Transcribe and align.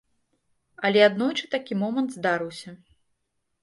Але 0.89 1.05
аднойчы 1.09 1.45
такі 1.53 1.73
момант 1.85 2.09
здарыўся. 2.19 2.69